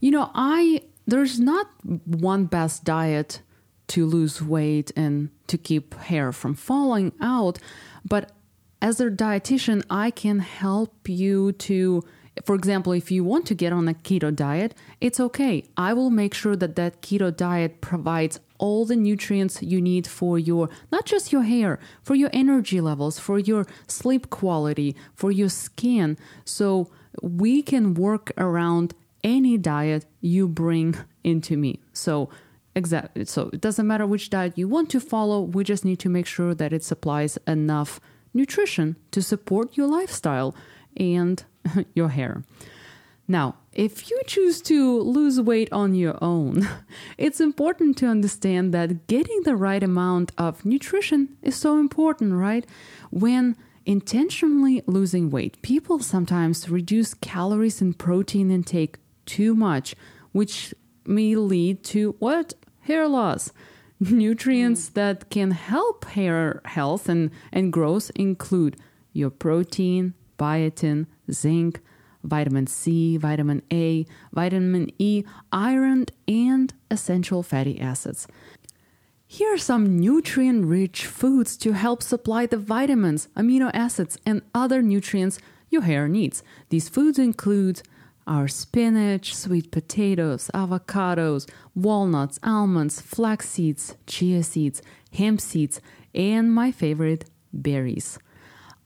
you 0.00 0.10
know, 0.10 0.30
I, 0.34 0.82
there's 1.06 1.38
not 1.38 1.66
one 1.84 2.46
best 2.46 2.84
diet 2.84 3.42
to 3.88 4.06
lose 4.06 4.40
weight 4.40 4.92
and 4.96 5.30
to 5.46 5.58
keep 5.58 5.94
hair 5.94 6.32
from 6.32 6.54
falling 6.54 7.12
out, 7.20 7.58
but 8.04 8.32
as 8.80 9.00
a 9.00 9.10
dietitian, 9.10 9.82
I 9.90 10.10
can 10.10 10.38
help 10.38 11.08
you 11.08 11.52
to, 11.52 12.02
for 12.44 12.54
example, 12.54 12.92
if 12.92 13.10
you 13.10 13.24
want 13.24 13.46
to 13.46 13.54
get 13.54 13.72
on 13.72 13.88
a 13.88 13.94
keto 13.94 14.34
diet, 14.34 14.74
it's 15.00 15.18
okay. 15.18 15.64
I 15.76 15.92
will 15.92 16.10
make 16.10 16.34
sure 16.34 16.56
that 16.56 16.76
that 16.76 17.02
keto 17.02 17.36
diet 17.36 17.80
provides 17.80 18.40
all 18.58 18.84
the 18.84 18.96
nutrients 18.96 19.62
you 19.62 19.80
need 19.80 20.06
for 20.06 20.38
your, 20.38 20.68
not 20.92 21.06
just 21.06 21.32
your 21.32 21.42
hair, 21.42 21.78
for 22.02 22.14
your 22.14 22.30
energy 22.32 22.80
levels, 22.80 23.18
for 23.18 23.38
your 23.38 23.66
sleep 23.86 24.30
quality, 24.30 24.94
for 25.14 25.30
your 25.30 25.48
skin. 25.48 26.16
So 26.44 26.90
we 27.22 27.62
can 27.62 27.94
work 27.94 28.32
around 28.36 28.94
any 29.24 29.58
diet 29.58 30.06
you 30.20 30.46
bring 30.48 30.96
into 31.24 31.56
me. 31.56 31.80
So, 31.92 32.30
exactly. 32.74 33.24
So 33.24 33.50
it 33.52 33.60
doesn't 33.60 33.86
matter 33.86 34.06
which 34.06 34.30
diet 34.30 34.56
you 34.56 34.68
want 34.68 34.90
to 34.90 35.00
follow. 35.00 35.42
We 35.42 35.64
just 35.64 35.84
need 35.84 35.98
to 36.00 36.08
make 36.08 36.26
sure 36.26 36.54
that 36.54 36.72
it 36.72 36.84
supplies 36.84 37.38
enough 37.46 38.00
nutrition 38.38 38.96
to 39.10 39.20
support 39.20 39.76
your 39.76 39.88
lifestyle 39.88 40.54
and 40.96 41.44
your 41.94 42.08
hair. 42.08 42.42
Now, 43.30 43.56
if 43.74 44.08
you 44.10 44.18
choose 44.26 44.62
to 44.62 45.00
lose 45.00 45.38
weight 45.38 45.70
on 45.70 45.94
your 45.94 46.16
own, 46.22 46.66
it's 47.18 47.40
important 47.40 47.98
to 47.98 48.06
understand 48.06 48.72
that 48.72 49.06
getting 49.06 49.42
the 49.42 49.54
right 49.54 49.82
amount 49.82 50.32
of 50.38 50.64
nutrition 50.64 51.36
is 51.42 51.54
so 51.54 51.78
important, 51.78 52.32
right? 52.32 52.64
When 53.10 53.54
intentionally 53.84 54.82
losing 54.86 55.28
weight, 55.30 55.60
people 55.60 55.98
sometimes 55.98 56.70
reduce 56.70 57.12
calories 57.14 57.82
and 57.82 57.98
protein 57.98 58.50
intake 58.50 58.96
too 59.26 59.54
much, 59.54 59.94
which 60.32 60.74
may 61.04 61.34
lead 61.36 61.82
to 61.82 62.14
what? 62.18 62.54
Hair 62.80 63.08
loss. 63.08 63.52
Nutrients 64.10 64.90
mm. 64.90 64.94
that 64.94 65.30
can 65.30 65.50
help 65.50 66.04
hair 66.06 66.60
health 66.64 67.08
and, 67.08 67.30
and 67.52 67.72
growth 67.72 68.10
include 68.14 68.76
your 69.12 69.30
protein, 69.30 70.14
biotin, 70.38 71.06
zinc, 71.32 71.80
vitamin 72.22 72.66
C, 72.66 73.16
vitamin 73.16 73.62
A, 73.72 74.06
vitamin 74.32 74.90
E, 74.98 75.24
iron, 75.52 76.06
and 76.26 76.72
essential 76.90 77.42
fatty 77.42 77.80
acids. 77.80 78.26
Here 79.26 79.52
are 79.52 79.58
some 79.58 79.98
nutrient 79.98 80.64
rich 80.64 81.04
foods 81.04 81.56
to 81.58 81.72
help 81.72 82.02
supply 82.02 82.46
the 82.46 82.56
vitamins, 82.56 83.28
amino 83.36 83.70
acids, 83.74 84.16
and 84.24 84.42
other 84.54 84.80
nutrients 84.80 85.38
your 85.70 85.82
hair 85.82 86.08
needs. 86.08 86.42
These 86.70 86.88
foods 86.88 87.18
include 87.18 87.82
our 88.28 88.46
spinach, 88.46 89.34
sweet 89.34 89.72
potatoes, 89.72 90.50
avocados, 90.54 91.50
walnuts, 91.74 92.38
almonds, 92.42 93.00
flax 93.00 93.48
seeds, 93.48 93.96
chia 94.06 94.42
seeds, 94.42 94.82
hemp 95.12 95.40
seeds, 95.40 95.80
and 96.14 96.52
my 96.52 96.70
favorite, 96.70 97.24
berries. 97.52 98.18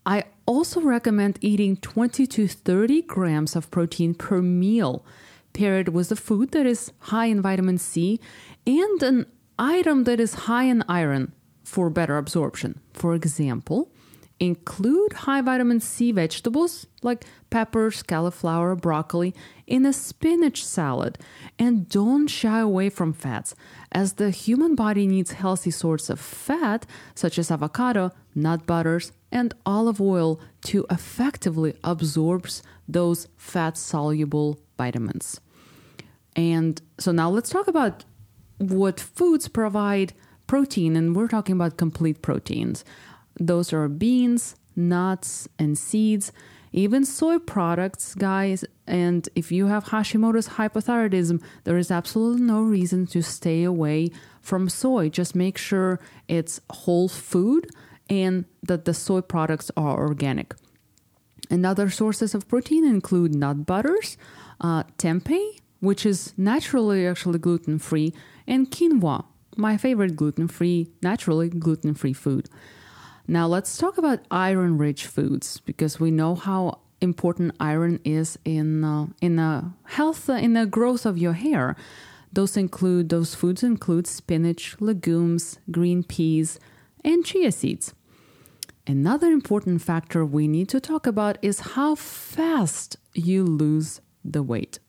I 0.07 0.25
also 0.47 0.81
recommend 0.81 1.39
eating 1.41 1.77
20 1.77 2.27
to 2.27 2.49
30 2.49 3.03
grams 3.03 3.55
of 3.55 3.71
protein 3.71 4.15
per 4.15 4.41
meal, 4.41 5.05
paired 5.53 5.89
with 5.89 6.11
a 6.11 6.17
food 6.17 6.53
that 6.53 6.67
is 6.67 6.93
high 6.99 7.27
in 7.27 7.43
vitamin 7.43 7.79
C 7.79 8.21
and 8.67 9.03
an 9.03 9.27
item 9.59 10.05
that 10.05 10.19
is 10.19 10.35
high 10.35 10.65
in 10.65 10.83
iron 10.89 11.33
for 11.63 11.91
better 11.91 12.17
absorption. 12.17 12.81
For 12.93 13.15
example, 13.15 13.92
Include 14.43 15.13
high 15.13 15.41
vitamin 15.41 15.79
C 15.79 16.11
vegetables 16.11 16.89
like 17.01 17.25
peppers, 17.49 18.03
cauliflower, 18.03 18.75
broccoli 18.75 19.37
in 19.69 19.87
a 19.87 19.93
spinach 19.93 20.65
salad. 20.67 21.17
And 21.61 21.89
don't 21.89 22.27
shy 22.27 22.59
away 22.59 22.91
from 22.91 23.13
fats, 23.13 23.55
as 23.93 24.15
the 24.15 24.31
human 24.31 24.75
body 24.75 25.07
needs 25.07 25.31
healthy 25.31 25.71
sources 25.71 26.11
of 26.11 26.19
fat, 26.19 26.87
such 27.15 27.39
as 27.39 27.53
avocado, 27.53 28.11
nut 28.35 28.67
butters, 28.67 29.13
and 29.31 29.55
olive 29.65 30.01
oil, 30.01 30.41
to 30.63 30.87
effectively 30.91 31.75
absorb 31.85 32.49
those 32.89 33.29
fat 33.37 33.79
soluble 33.79 34.59
vitamins. 34.77 35.41
And 36.35 36.83
so 36.99 37.13
now 37.13 37.31
let's 37.31 37.51
talk 37.51 37.69
about 37.69 38.05
what 38.59 38.99
foods 38.99 39.47
provide 39.47 40.15
protein, 40.49 40.97
and 40.97 41.15
we're 41.15 41.29
talking 41.29 41.55
about 41.55 41.77
complete 41.77 42.23
proteins. 42.23 42.85
Those 43.39 43.73
are 43.73 43.89
beans, 43.89 44.57
nuts, 44.77 45.49
and 45.59 45.77
seeds, 45.77 46.33
even 46.73 47.05
soy 47.05 47.39
products, 47.39 48.15
guys. 48.15 48.65
And 48.87 49.29
if 49.35 49.53
you 49.53 49.67
have 49.67 49.85
Hashimoto's 49.87 50.49
hypothyroidism, 50.49 51.43
there 51.65 51.77
is 51.77 51.91
absolutely 51.91 52.43
no 52.43 52.63
reason 52.63 53.07
to 53.09 53.23
stay 53.23 53.63
away 53.63 54.11
from 54.41 54.69
soy. 54.69 55.09
Just 55.09 55.35
make 55.35 55.59
sure 55.59 56.01
it's 56.29 56.61
whole 56.71 57.09
food 57.09 57.71
and 58.09 58.45
that 58.63 58.85
the 58.85 58.95
soy 58.95 59.21
products 59.21 59.71
are 59.77 59.99
organic. 59.99 60.55
And 61.51 61.67
other 61.67 61.91
sources 61.91 62.35
of 62.35 62.49
protein 62.49 62.85
include 62.87 63.35
nut 63.35 63.67
butters, 63.67 64.17
uh, 64.61 64.85
tempeh, 64.97 65.61
which 65.81 66.07
is 66.07 66.33
naturally 66.37 67.07
actually 67.07 67.39
gluten 67.39 67.79
free, 67.79 68.15
and 68.47 68.71
quinoa, 68.71 69.25
my 69.57 69.77
favorite 69.77 70.17
gluten 70.17 70.49
free, 70.49 70.89
naturally 71.03 71.51
gluten 71.51 71.95
free 71.95 72.13
food. 72.13 72.49
Now, 73.27 73.47
let's 73.47 73.79
talk 73.79 73.99
about 73.99 74.21
iron 74.31 74.79
rich 74.79 75.07
foods 75.07 75.61
because 75.61 76.01
we 76.01 76.11
know 76.11 76.35
how 76.35 76.81
important 77.01 77.55
iron 77.61 78.01
is 78.05 78.39
in 78.45 78.85
uh, 78.85 79.07
in 79.21 79.37
the 79.37 79.73
health 79.85 80.29
uh, 80.29 80.35
in 80.35 80.55
the 80.55 80.67
growth 80.67 81.07
of 81.07 81.19
your 81.19 81.35
hair. 81.35 81.77
Those 82.33 82.57
include 82.57 83.11
those 83.11 83.35
foods 83.35 83.63
include 83.63 84.07
spinach, 84.07 84.77
legumes, 84.81 85.59
green 85.71 86.03
peas, 86.03 86.59
and 87.05 87.25
chia 87.25 87.53
seeds. 87.53 87.95
Another 88.87 89.29
important 89.29 89.83
factor 89.83 90.25
we 90.25 90.49
need 90.49 90.69
to 90.71 90.81
talk 90.81 91.07
about 91.07 91.39
is 91.43 91.61
how 91.61 91.95
fast 91.95 92.97
you 93.15 93.45
lose 93.45 94.01
the 94.25 94.43
weight. 94.43 94.81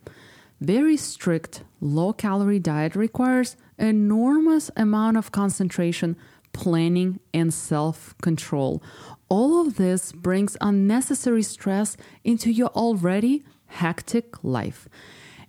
Very 0.59 0.97
strict 0.97 1.63
low 1.81 2.13
calorie 2.13 2.59
diet 2.59 2.95
requires 2.95 3.57
enormous 3.77 4.71
amount 4.77 5.17
of 5.17 5.31
concentration 5.31 6.15
planning, 6.53 7.19
and 7.33 7.53
self 7.53 8.15
control. 8.21 8.81
All 9.27 9.61
of 9.65 9.75
this 9.75 10.11
brings 10.11 10.55
unnecessary 10.61 11.43
stress 11.43 11.97
into 12.23 12.51
your 12.51 12.69
already 12.69 13.43
hectic 13.65 14.43
life. 14.43 14.87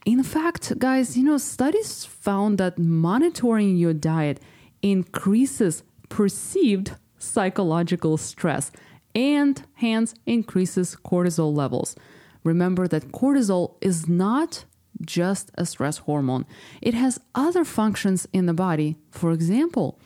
In 0.05 0.23
fact, 0.23 0.79
guys, 0.79 1.17
you 1.17 1.25
know, 1.25 1.39
studies 1.39 2.05
found 2.05 2.59
that 2.59 2.79
monitoring 2.79 3.77
your 3.77 3.95
diet 3.95 4.41
increases 4.83 5.83
perceived 6.09 6.93
psychological 7.19 8.17
stress 8.17 8.71
and 9.15 9.65
hence 9.75 10.15
increases 10.27 10.97
cortisol 11.05 11.55
levels. 11.55 11.97
Remember 12.43 12.87
that 12.89 13.13
cortisol 13.13 13.77
is 13.81 14.09
not 14.09 14.65
just 15.01 15.51
a 15.55 15.65
stress 15.65 15.99
hormone, 15.99 16.47
it 16.83 16.95
has 16.95 17.19
other 17.35 17.65
functions 17.65 18.27
in 18.33 18.47
the 18.47 18.55
body. 18.55 18.97
For 19.11 19.33
example, 19.33 19.99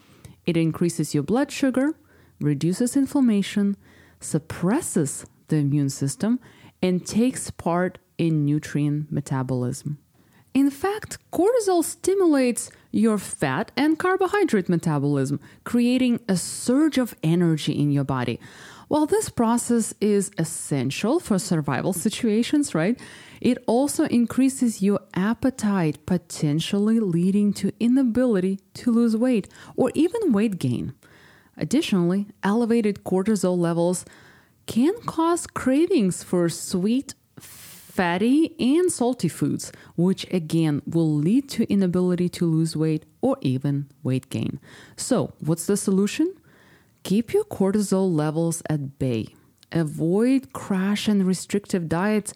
it 0.48 0.56
increases 0.56 1.14
your 1.14 1.22
blood 1.22 1.52
sugar, 1.52 1.92
reduces 2.40 2.96
inflammation, 2.96 3.76
suppresses 4.18 5.26
the 5.48 5.56
immune 5.56 5.90
system, 5.90 6.40
and 6.80 7.06
takes 7.06 7.50
part 7.50 7.98
in 8.16 8.46
nutrient 8.46 9.12
metabolism. 9.12 9.98
In 10.54 10.70
fact, 10.70 11.18
cortisol 11.30 11.84
stimulates 11.84 12.70
your 12.90 13.18
fat 13.18 13.70
and 13.76 13.98
carbohydrate 13.98 14.70
metabolism, 14.70 15.38
creating 15.64 16.18
a 16.30 16.36
surge 16.38 16.96
of 16.96 17.14
energy 17.22 17.78
in 17.78 17.90
your 17.90 18.04
body. 18.04 18.40
While 18.88 19.04
this 19.04 19.28
process 19.28 19.92
is 20.00 20.30
essential 20.38 21.20
for 21.20 21.38
survival 21.38 21.92
situations, 21.92 22.74
right, 22.74 22.98
it 23.40 23.58
also 23.66 24.04
increases 24.04 24.82
your 24.82 25.00
appetite, 25.14 26.04
potentially 26.06 27.00
leading 27.00 27.52
to 27.54 27.72
inability 27.80 28.60
to 28.74 28.90
lose 28.90 29.16
weight 29.16 29.48
or 29.76 29.90
even 29.94 30.32
weight 30.32 30.58
gain. 30.58 30.94
Additionally, 31.56 32.26
elevated 32.42 33.04
cortisol 33.04 33.58
levels 33.58 34.04
can 34.66 34.94
cause 35.06 35.46
cravings 35.46 36.22
for 36.22 36.48
sweet, 36.48 37.14
fatty, 37.40 38.54
and 38.60 38.92
salty 38.92 39.28
foods, 39.28 39.72
which 39.96 40.24
again 40.32 40.82
will 40.86 41.12
lead 41.12 41.48
to 41.48 41.64
inability 41.72 42.28
to 42.28 42.46
lose 42.46 42.76
weight 42.76 43.04
or 43.20 43.36
even 43.40 43.88
weight 44.02 44.30
gain. 44.30 44.60
So, 44.96 45.32
what's 45.40 45.66
the 45.66 45.76
solution? 45.76 46.34
Keep 47.02 47.32
your 47.32 47.44
cortisol 47.44 48.14
levels 48.14 48.62
at 48.68 48.98
bay. 48.98 49.34
Avoid 49.72 50.52
crash 50.52 51.08
and 51.08 51.26
restrictive 51.26 51.88
diets 51.88 52.32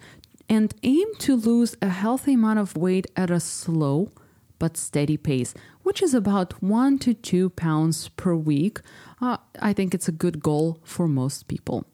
and 0.53 0.75
aim 0.83 1.09
to 1.19 1.35
lose 1.35 1.75
a 1.81 1.89
healthy 1.89 2.35
amount 2.35 2.59
of 2.59 2.77
weight 2.77 3.07
at 3.17 3.31
a 3.31 3.41
slow 3.41 4.11
but 4.59 4.77
steady 4.77 5.17
pace, 5.17 5.55
which 5.83 6.03
is 6.03 6.13
about 6.13 6.63
one 6.63 6.99
to 6.99 7.15
two 7.15 7.49
pounds 7.49 8.11
per 8.11 8.35
week. 8.35 8.81
Uh, 9.19 9.39
I 9.61 9.73
think 9.73 9.95
it's 9.95 10.09
a 10.09 10.13
good 10.13 10.43
goal 10.43 10.79
for 10.85 11.09
most 11.09 11.49
people. 11.49 11.87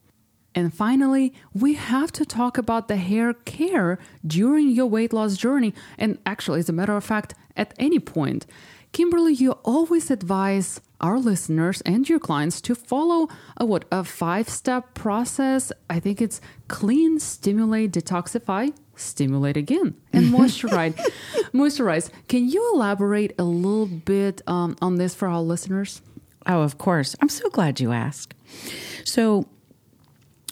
And 0.53 0.73
finally, 0.73 1.33
we 1.53 1.75
have 1.75 2.11
to 2.11 2.25
talk 2.25 2.57
about 2.57 2.89
the 2.89 2.97
hair 2.97 3.33
care 3.33 3.97
during 4.27 4.71
your 4.71 4.87
weight 4.87 5.13
loss 5.13 5.37
journey. 5.37 5.73
And 5.97 6.17
actually, 6.25 6.59
as 6.59 6.67
a 6.67 6.73
matter 6.73 6.97
of 6.97 7.05
fact, 7.05 7.35
at 7.55 7.73
any 7.79 7.99
point. 7.99 8.45
Kimberly, 8.91 9.33
you 9.33 9.51
always 9.63 10.09
advise 10.09 10.81
our 10.99 11.19
listeners 11.19 11.81
and 11.81 12.09
your 12.09 12.19
clients 12.19 12.59
to 12.61 12.75
follow 12.75 13.29
a 13.57 13.65
what 13.65 13.85
a 13.91 14.03
five-step 14.03 14.93
process. 14.93 15.71
I 15.89 15.99
think 15.99 16.21
it's 16.21 16.41
clean, 16.67 17.19
stimulate, 17.19 17.91
detoxify, 17.91 18.73
stimulate 18.95 19.57
again, 19.57 19.95
and 20.11 20.25
moisturize. 20.33 20.99
moisturize. 21.53 22.09
Can 22.27 22.49
you 22.49 22.71
elaborate 22.73 23.33
a 23.39 23.43
little 23.43 23.85
bit 23.85 24.41
um, 24.47 24.75
on 24.81 24.95
this 24.95 25.15
for 25.15 25.27
our 25.27 25.41
listeners? 25.41 26.01
Oh, 26.45 26.61
of 26.61 26.77
course. 26.77 27.15
I'm 27.21 27.29
so 27.29 27.49
glad 27.49 27.79
you 27.79 27.91
asked. 27.91 28.33
So 29.05 29.47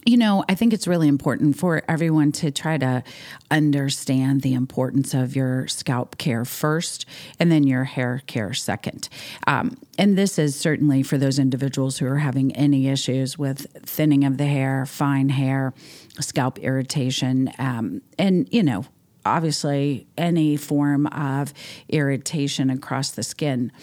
you 0.07 0.15
know, 0.15 0.45
I 0.47 0.55
think 0.55 0.71
it's 0.71 0.87
really 0.87 1.09
important 1.09 1.57
for 1.57 1.83
everyone 1.89 2.31
to 2.33 2.49
try 2.49 2.77
to 2.77 3.03
understand 3.51 4.41
the 4.41 4.53
importance 4.53 5.13
of 5.13 5.35
your 5.35 5.67
scalp 5.67 6.17
care 6.17 6.45
first 6.45 7.05
and 7.41 7.51
then 7.51 7.63
your 7.63 7.83
hair 7.83 8.21
care 8.25 8.53
second. 8.53 9.09
Um, 9.47 9.77
and 9.97 10.17
this 10.17 10.39
is 10.39 10.57
certainly 10.57 11.03
for 11.03 11.17
those 11.17 11.37
individuals 11.37 11.97
who 11.97 12.07
are 12.07 12.19
having 12.19 12.55
any 12.55 12.87
issues 12.87 13.37
with 13.37 13.67
thinning 13.85 14.23
of 14.23 14.37
the 14.37 14.45
hair, 14.45 14.85
fine 14.85 15.27
hair, 15.27 15.73
scalp 16.21 16.57
irritation, 16.59 17.51
um, 17.59 18.01
and, 18.17 18.47
you 18.49 18.63
know, 18.63 18.85
obviously 19.25 20.07
any 20.17 20.55
form 20.55 21.07
of 21.07 21.53
irritation 21.89 22.69
across 22.69 23.11
the 23.11 23.23
skin. 23.23 23.73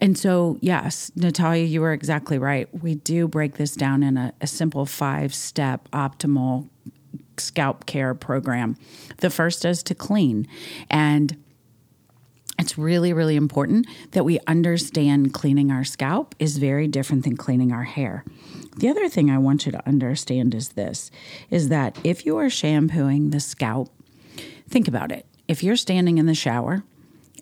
And 0.00 0.16
so, 0.16 0.58
yes, 0.60 1.10
Nataliia, 1.16 1.66
you 1.66 1.82
are 1.82 1.92
exactly 1.92 2.38
right. 2.38 2.68
We 2.82 2.94
do 2.94 3.26
break 3.26 3.56
this 3.56 3.74
down 3.74 4.02
in 4.02 4.16
a, 4.16 4.32
a 4.40 4.46
simple 4.46 4.86
five 4.86 5.34
step 5.34 5.88
optimal 5.92 6.68
scalp 7.36 7.86
care 7.86 8.14
program. 8.14 8.76
The 9.18 9.30
first 9.30 9.64
is 9.64 9.82
to 9.84 9.94
clean. 9.94 10.46
And 10.90 11.36
it's 12.58 12.76
really, 12.76 13.12
really 13.12 13.36
important 13.36 13.86
that 14.12 14.24
we 14.24 14.40
understand 14.46 15.32
cleaning 15.32 15.70
our 15.70 15.84
scalp 15.84 16.34
is 16.38 16.58
very 16.58 16.88
different 16.88 17.24
than 17.24 17.36
cleaning 17.36 17.72
our 17.72 17.84
hair. 17.84 18.24
The 18.76 18.88
other 18.88 19.08
thing 19.08 19.30
I 19.30 19.38
want 19.38 19.66
you 19.66 19.72
to 19.72 19.86
understand 19.86 20.54
is 20.54 20.70
this 20.70 21.10
is 21.50 21.68
that 21.68 21.98
if 22.04 22.26
you 22.26 22.36
are 22.38 22.50
shampooing 22.50 23.30
the 23.30 23.40
scalp, 23.40 23.92
think 24.68 24.88
about 24.88 25.12
it. 25.12 25.26
If 25.46 25.62
you're 25.62 25.76
standing 25.76 26.18
in 26.18 26.26
the 26.26 26.34
shower 26.34 26.82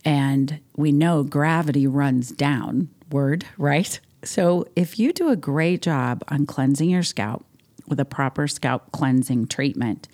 and 0.06 0.60
we 0.76 0.92
know 0.92 1.24
gravity 1.24 1.86
runs 1.86 2.30
downward, 2.30 3.44
right? 3.58 3.98
So 4.22 4.66
if 4.76 4.98
you 4.98 5.12
do 5.12 5.28
a 5.28 5.36
great 5.36 5.82
job 5.82 6.22
on 6.28 6.46
cleansing 6.46 6.88
your 6.88 7.02
scalp 7.02 7.44
with 7.88 7.98
a 7.98 8.04
proper 8.04 8.46
scalp 8.46 8.92
cleansing 8.92 9.48
treatment, 9.48 10.06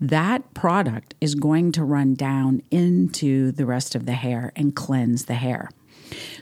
that 0.00 0.54
product 0.54 1.14
is 1.20 1.36
going 1.36 1.72
to 1.72 1.84
run 1.84 2.14
down 2.14 2.62
into 2.72 3.52
the 3.52 3.64
rest 3.64 3.94
of 3.94 4.06
the 4.06 4.12
hair 4.12 4.52
and 4.56 4.74
cleanse 4.74 5.26
the 5.26 5.34
hair. 5.34 5.70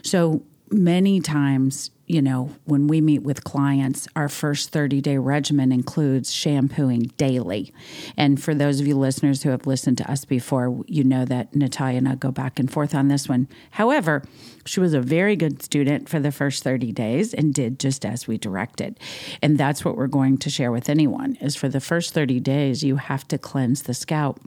So 0.01 0.43
many 0.71 1.19
times 1.21 1.91
you 2.07 2.21
know, 2.21 2.49
when 2.63 2.87
we 2.87 3.01
meet 3.01 3.21
with 3.21 3.43
clients, 3.43 4.07
our 4.15 4.29
first 4.29 4.69
30 4.69 5.01
day 5.01 5.17
regimen 5.17 5.73
includes 5.73 6.33
shampooing 6.33 7.11
daily. 7.17 7.73
And 8.15 8.41
for 8.41 8.55
those 8.55 8.79
of 8.79 8.87
you 8.87 8.97
listeners 8.97 9.43
who 9.43 9.49
have 9.49 9.67
listened 9.67 9.97
to 9.97 10.09
us 10.09 10.23
before, 10.23 10.83
you 10.87 11.03
know 11.03 11.25
that 11.25 11.53
Nataliia 11.53 11.97
and 11.97 12.07
I 12.07 12.15
go 12.15 12.31
back 12.31 12.59
and 12.59 12.71
forth 12.71 12.95
on 12.95 13.09
this 13.09 13.27
one. 13.27 13.49
However, 13.71 14.23
she 14.65 14.79
was 14.79 14.93
a 14.93 15.01
very 15.01 15.35
good 15.35 15.61
student 15.61 16.07
for 16.07 16.19
the 16.19 16.31
first 16.31 16.63
30 16.63 16.93
days 16.93 17.33
and 17.33 17.53
did 17.53 17.77
just 17.77 18.05
as 18.05 18.25
we 18.25 18.37
directed. 18.37 18.97
And 19.41 19.57
that's 19.57 19.83
what 19.83 19.97
we're 19.97 20.07
going 20.07 20.37
to 20.39 20.49
share 20.49 20.71
with 20.71 20.89
anyone 20.89 21.35
is 21.41 21.57
for 21.57 21.67
the 21.67 21.81
first 21.81 22.13
30 22.13 22.39
days, 22.39 22.83
you 22.83 22.95
have 22.95 23.27
to 23.27 23.37
cleanse 23.37 23.83
the 23.83 23.93
scalp 23.93 24.39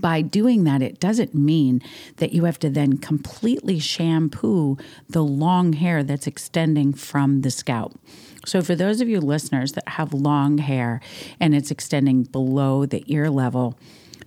by 0.00 0.22
doing 0.22 0.64
that, 0.64 0.82
it 0.82 1.00
doesn't 1.00 1.34
mean 1.34 1.82
that 2.16 2.32
you 2.32 2.44
have 2.44 2.58
to 2.60 2.70
then 2.70 2.98
completely 2.98 3.78
shampoo 3.78 4.76
the 5.08 5.22
long 5.22 5.74
hair 5.74 6.02
that's 6.02 6.26
extending 6.26 6.92
from 6.92 7.42
the 7.42 7.50
scalp. 7.50 7.98
So, 8.44 8.62
for 8.62 8.74
those 8.74 9.00
of 9.00 9.08
you 9.08 9.20
listeners 9.20 9.72
that 9.72 9.88
have 9.88 10.12
long 10.12 10.58
hair 10.58 11.00
and 11.38 11.54
it's 11.54 11.70
extending 11.70 12.24
below 12.24 12.86
the 12.86 13.04
ear 13.06 13.30
level, 13.30 13.78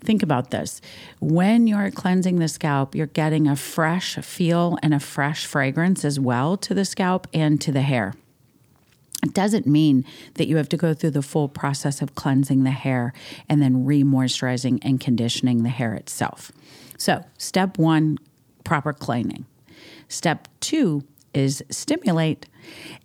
think 0.06 0.24
about 0.24 0.52
this. 0.52 0.80
When 1.20 1.68
you're 1.68 1.92
cleansing 1.92 2.38
the 2.38 2.48
scalp, 2.48 2.96
you're 2.96 3.08
getting 3.08 3.48
a 3.48 3.56
fresh 3.56 4.16
feel 4.16 4.78
and 4.82 4.94
a 4.94 5.00
fresh 5.00 5.46
fragrance 5.46 6.06
as 6.06 6.20
well 6.20 6.56
to 6.58 6.74
the 6.74 6.86
scalp 6.86 7.28
and 7.34 7.60
to 7.62 7.72
the 7.72 7.82
hair. 7.82 8.14
It 9.26 9.34
doesn't 9.34 9.66
mean 9.66 10.06
that 10.36 10.48
you 10.48 10.58
have 10.58 10.70
to 10.70 10.78
go 10.78 10.94
through 10.94 11.12
the 11.12 11.22
full 11.22 11.50
process 11.50 12.02
of 12.02 12.16
cleansing 12.16 12.64
the 12.64 12.72
hair 12.72 13.12
and 13.50 13.62
then 13.62 13.86
re 13.86 14.04
moisturizing 14.04 14.80
and 14.82 15.00
conditioning 15.00 15.64
the 15.64 15.70
hair 15.70 15.94
itself. 15.96 16.52
So, 16.98 17.26
step 17.38 17.78
one, 17.78 18.20
proper 18.64 18.94
cleaning. 18.94 19.46
Step 20.08 20.48
two 20.60 21.04
is 21.34 21.64
stimulate. 21.70 22.46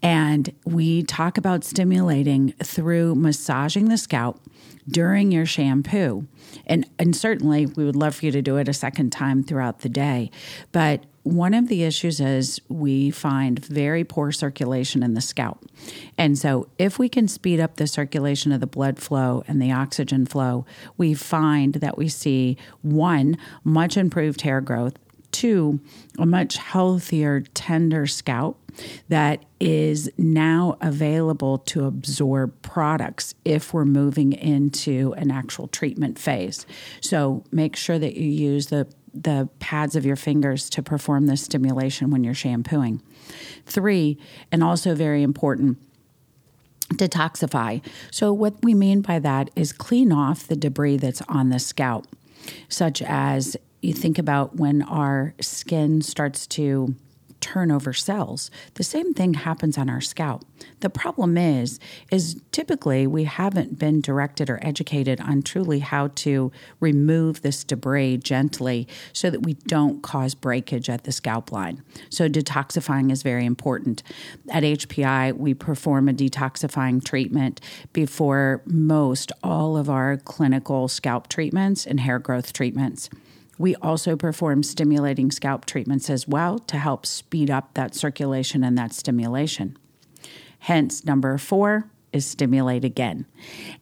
And 0.02 0.54
we 0.64 1.02
talk 1.02 1.36
about 1.36 1.64
stimulating 1.64 2.52
through 2.62 3.14
massaging 3.14 3.88
the 3.88 3.98
scalp 3.98 4.40
during 4.88 5.32
your 5.32 5.46
shampoo. 5.46 6.26
And, 6.66 6.88
and 6.98 7.14
certainly, 7.14 7.66
we 7.66 7.84
would 7.84 7.96
love 7.96 8.16
for 8.16 8.26
you 8.26 8.32
to 8.32 8.42
do 8.42 8.56
it 8.56 8.68
a 8.68 8.72
second 8.72 9.10
time 9.10 9.42
throughout 9.42 9.80
the 9.80 9.88
day. 9.88 10.30
But 10.72 11.04
one 11.30 11.54
of 11.54 11.68
the 11.68 11.84
issues 11.84 12.20
is 12.20 12.60
we 12.68 13.10
find 13.10 13.64
very 13.64 14.04
poor 14.04 14.32
circulation 14.32 15.02
in 15.02 15.14
the 15.14 15.20
scalp. 15.20 15.64
And 16.18 16.36
so, 16.36 16.68
if 16.78 16.98
we 16.98 17.08
can 17.08 17.28
speed 17.28 17.60
up 17.60 17.76
the 17.76 17.86
circulation 17.86 18.52
of 18.52 18.60
the 18.60 18.66
blood 18.66 18.98
flow 18.98 19.44
and 19.46 19.60
the 19.62 19.72
oxygen 19.72 20.26
flow, 20.26 20.66
we 20.96 21.14
find 21.14 21.74
that 21.74 21.96
we 21.96 22.08
see 22.08 22.56
one, 22.82 23.36
much 23.64 23.96
improved 23.96 24.42
hair 24.42 24.60
growth, 24.60 24.94
two, 25.32 25.80
a 26.18 26.26
much 26.26 26.56
healthier, 26.56 27.40
tender 27.54 28.06
scalp 28.06 28.58
that 29.08 29.44
is 29.58 30.10
now 30.16 30.76
available 30.80 31.58
to 31.58 31.84
absorb 31.84 32.60
products 32.62 33.34
if 33.44 33.74
we're 33.74 33.84
moving 33.84 34.32
into 34.32 35.12
an 35.16 35.30
actual 35.30 35.68
treatment 35.68 36.18
phase. 36.18 36.66
So 37.00 37.44
make 37.50 37.76
sure 37.76 37.98
that 37.98 38.16
you 38.16 38.28
use 38.28 38.66
the 38.66 38.86
the 39.14 39.48
pads 39.58 39.96
of 39.96 40.06
your 40.06 40.16
fingers 40.16 40.70
to 40.70 40.82
perform 40.82 41.26
this 41.26 41.42
stimulation 41.42 42.10
when 42.10 42.24
you're 42.24 42.34
shampooing. 42.34 43.02
Three, 43.66 44.18
and 44.50 44.62
also 44.62 44.94
very 44.94 45.22
important, 45.22 45.78
detoxify. 46.94 47.84
So, 48.10 48.32
what 48.32 48.62
we 48.62 48.74
mean 48.74 49.00
by 49.00 49.18
that 49.20 49.50
is 49.56 49.72
clean 49.72 50.12
off 50.12 50.46
the 50.46 50.56
debris 50.56 50.96
that's 50.96 51.22
on 51.22 51.50
the 51.50 51.58
scalp, 51.58 52.06
such 52.68 53.02
as 53.02 53.56
you 53.82 53.92
think 53.92 54.18
about 54.18 54.56
when 54.56 54.82
our 54.82 55.34
skin 55.40 56.02
starts 56.02 56.46
to 56.48 56.94
turnover 57.40 57.92
cells. 57.92 58.50
The 58.74 58.84
same 58.84 59.14
thing 59.14 59.34
happens 59.34 59.78
on 59.78 59.88
our 59.88 60.00
scalp. 60.00 60.44
The 60.80 60.90
problem 60.90 61.36
is 61.38 61.78
is 62.10 62.40
typically 62.52 63.06
we 63.06 63.24
haven't 63.24 63.78
been 63.78 64.00
directed 64.00 64.50
or 64.50 64.58
educated 64.62 65.20
on 65.20 65.42
truly 65.42 65.80
how 65.80 66.08
to 66.08 66.52
remove 66.80 67.42
this 67.42 67.64
debris 67.64 68.18
gently 68.18 68.86
so 69.12 69.30
that 69.30 69.42
we 69.42 69.54
don't 69.54 70.02
cause 70.02 70.34
breakage 70.34 70.88
at 70.88 71.04
the 71.04 71.12
scalp 71.12 71.52
line. 71.52 71.82
So 72.08 72.28
detoxifying 72.28 73.10
is 73.10 73.22
very 73.22 73.44
important. 73.44 74.02
At 74.50 74.62
HPI, 74.62 75.36
we 75.36 75.54
perform 75.54 76.08
a 76.08 76.12
detoxifying 76.12 77.04
treatment 77.04 77.60
before 77.92 78.62
most 78.66 79.32
all 79.42 79.76
of 79.76 79.88
our 79.88 80.16
clinical 80.18 80.88
scalp 80.88 81.28
treatments 81.28 81.86
and 81.86 82.00
hair 82.00 82.18
growth 82.18 82.52
treatments. 82.52 83.08
We 83.60 83.74
also 83.76 84.16
perform 84.16 84.62
stimulating 84.62 85.30
scalp 85.30 85.66
treatments 85.66 86.08
as 86.08 86.26
well 86.26 86.60
to 86.60 86.78
help 86.78 87.04
speed 87.04 87.50
up 87.50 87.74
that 87.74 87.94
circulation 87.94 88.64
and 88.64 88.78
that 88.78 88.94
stimulation. 88.94 89.76
Hence, 90.60 91.04
number 91.04 91.36
four 91.36 91.90
is 92.10 92.24
stimulate 92.24 92.86
again. 92.86 93.26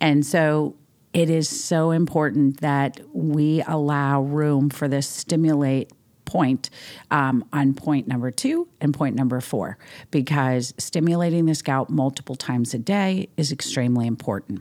And 0.00 0.26
so 0.26 0.74
it 1.12 1.30
is 1.30 1.48
so 1.48 1.92
important 1.92 2.60
that 2.60 3.00
we 3.12 3.62
allow 3.68 4.20
room 4.22 4.68
for 4.68 4.88
this 4.88 5.06
stimulate 5.08 5.92
point 6.24 6.70
um, 7.12 7.44
on 7.52 7.72
point 7.72 8.08
number 8.08 8.32
two 8.32 8.66
and 8.80 8.92
point 8.92 9.14
number 9.14 9.40
four 9.40 9.78
because 10.10 10.74
stimulating 10.76 11.46
the 11.46 11.54
scalp 11.54 11.88
multiple 11.88 12.34
times 12.34 12.74
a 12.74 12.78
day 12.80 13.28
is 13.36 13.52
extremely 13.52 14.08
important. 14.08 14.60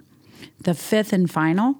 The 0.59 0.75
fifth 0.75 1.11
and 1.11 1.29
final 1.29 1.79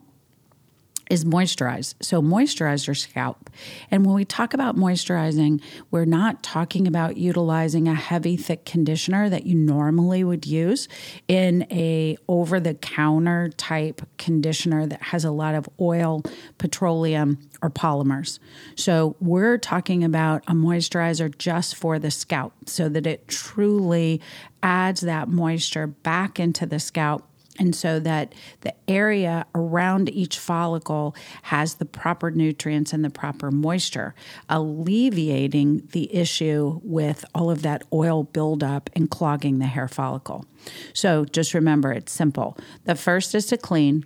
is 1.09 1.25
moisturize. 1.25 1.95
So 2.01 2.21
moisturize 2.21 2.87
your 2.87 2.95
scalp. 2.95 3.49
And 3.91 4.05
when 4.05 4.15
we 4.15 4.25
talk 4.25 4.53
about 4.53 4.75
moisturizing, 4.75 5.61
we're 5.91 6.05
not 6.05 6.43
talking 6.43 6.87
about 6.87 7.17
utilizing 7.17 7.87
a 7.87 7.95
heavy 7.95 8.37
thick 8.37 8.65
conditioner 8.65 9.29
that 9.29 9.45
you 9.45 9.55
normally 9.55 10.23
would 10.23 10.45
use 10.45 10.87
in 11.27 11.65
a 11.71 12.17
over 12.27 12.59
the 12.59 12.73
counter 12.73 13.49
type 13.57 14.01
conditioner 14.17 14.85
that 14.85 15.01
has 15.01 15.23
a 15.23 15.31
lot 15.31 15.55
of 15.55 15.69
oil, 15.79 16.23
petroleum 16.57 17.37
or 17.61 17.69
polymers. 17.69 18.39
So 18.75 19.15
we're 19.19 19.57
talking 19.57 20.03
about 20.03 20.43
a 20.47 20.53
moisturizer 20.53 21.35
just 21.37 21.75
for 21.75 21.99
the 21.99 22.11
scalp 22.11 22.53
so 22.65 22.89
that 22.89 23.07
it 23.07 23.27
truly 23.27 24.21
adds 24.61 25.01
that 25.01 25.29
moisture 25.29 25.87
back 25.87 26.39
into 26.39 26.65
the 26.65 26.79
scalp 26.79 27.27
and 27.59 27.75
so 27.75 27.99
that 27.99 28.33
the 28.61 28.73
area 28.87 29.45
around 29.55 30.09
each 30.09 30.37
follicle 30.37 31.15
has 31.43 31.75
the 31.75 31.85
proper 31.85 32.31
nutrients 32.31 32.93
and 32.93 33.03
the 33.03 33.09
proper 33.09 33.51
moisture, 33.51 34.15
alleviating 34.49 35.87
the 35.91 36.13
issue 36.15 36.79
with 36.83 37.25
all 37.33 37.49
of 37.49 37.61
that 37.61 37.83
oil 37.91 38.23
buildup 38.23 38.89
and 38.93 39.09
clogging 39.09 39.59
the 39.59 39.65
hair 39.65 39.87
follicle. 39.87 40.45
So 40.93 41.25
just 41.25 41.53
remember 41.53 41.91
it's 41.91 42.11
simple. 42.11 42.57
The 42.85 42.95
first 42.95 43.33
is 43.35 43.45
to 43.47 43.57
clean, 43.57 44.05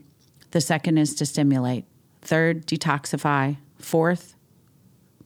the 0.51 0.61
second 0.61 0.97
is 0.97 1.15
to 1.15 1.25
stimulate, 1.25 1.85
third, 2.21 2.67
detoxify, 2.67 3.57
fourth, 3.77 4.35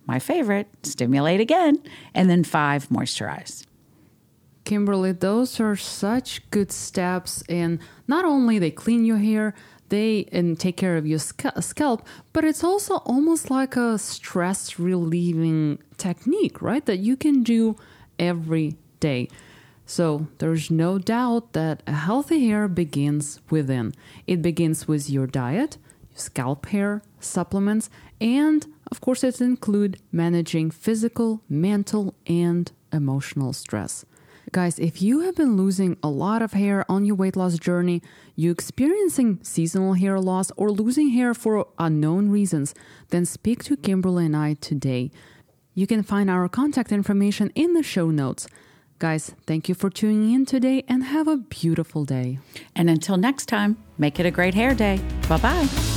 my 0.06 0.20
favorite, 0.20 0.68
stimulate 0.84 1.40
again, 1.40 1.82
and 2.14 2.30
then 2.30 2.44
five, 2.44 2.88
moisturize. 2.90 3.66
Kimberly, 4.66 5.12
those 5.12 5.60
are 5.60 5.76
such 5.76 6.50
good 6.50 6.72
steps, 6.72 7.44
and 7.48 7.80
not 8.08 8.26
only 8.26 8.60
they 8.60 8.72
clean 8.72 9.06
your 9.06 9.18
hair, 9.18 9.54
they 9.90 10.28
and 10.32 10.60
take 10.60 10.76
care 10.76 10.98
of 10.98 11.06
your 11.06 11.20
scalp, 11.20 12.08
but 12.34 12.44
it's 12.44 12.64
also 12.64 12.96
almost 13.06 13.52
like 13.52 13.76
a 13.76 14.00
stress 14.00 14.80
relieving 14.80 15.78
technique, 15.98 16.62
right? 16.62 16.86
That 16.86 16.98
you 16.98 17.16
can 17.16 17.44
do 17.44 17.76
every 18.18 18.76
day. 19.00 19.30
So 19.86 20.28
there's 20.40 20.72
no 20.72 20.98
doubt 20.98 21.54
that 21.54 21.84
a 21.86 21.94
healthy 21.94 22.48
hair 22.48 22.68
begins 22.68 23.40
within. 23.52 23.94
It 24.26 24.42
begins 24.42 24.88
with 24.88 25.08
your 25.08 25.28
diet, 25.28 25.78
your 26.12 26.20
scalp 26.20 26.66
hair, 26.66 27.04
supplements, 27.20 27.92
and 28.20 28.66
of 28.92 29.02
course, 29.02 29.24
it 29.24 29.42
includes 29.42 30.00
managing 30.12 30.72
physical, 30.72 31.42
mental, 31.50 32.16
and 32.26 32.72
emotional 32.92 33.52
stress. 33.52 34.06
Guys, 34.56 34.80
if 34.80 35.02
you 35.02 35.20
have 35.20 35.36
been 35.36 35.58
losing 35.58 35.98
a 36.02 36.08
lot 36.08 36.42
of 36.42 36.54
hair 36.54 36.90
on 36.90 37.04
your 37.04 37.18
weight 37.18 37.36
loss 37.36 37.60
journey, 37.60 38.02
you 38.38 38.52
experiencing 38.52 39.38
seasonal 39.44 39.96
hair 39.96 40.18
loss 40.18 40.50
or 40.56 40.72
losing 40.72 41.10
hair 41.10 41.34
for 41.34 41.68
unknown 41.78 42.30
reasons, 42.30 42.74
then 43.10 43.26
speak 43.26 43.66
to 43.66 43.76
Kimberly 43.76 44.28
and 44.28 44.38
I 44.38 44.54
today. 44.54 45.12
You 45.74 45.86
can 45.86 46.04
find 46.04 46.30
our 46.30 46.48
contact 46.48 46.94
information 46.94 47.52
in 47.54 47.74
the 47.74 47.84
show 47.84 48.12
notes. 48.12 48.48
Guys, 48.98 49.36
thank 49.46 49.68
you 49.68 49.76
for 49.76 49.90
tuning 49.90 50.34
in 50.34 50.46
today 50.46 50.86
and 50.88 51.04
have 51.04 51.28
a 51.28 51.36
beautiful 51.36 52.06
day. 52.06 52.40
And 52.78 52.90
until 52.90 53.18
next 53.18 53.48
time, 53.48 53.76
make 53.98 54.22
it 54.22 54.26
a 54.26 54.32
great 54.32 54.54
hair 54.54 54.74
day. 54.74 55.02
Bye 55.28 55.38
bye. 55.38 55.95